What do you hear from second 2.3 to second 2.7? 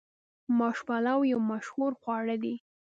دي.